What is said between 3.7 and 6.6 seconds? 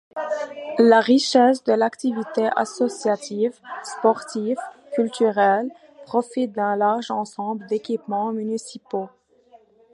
sportive, culturelle, profite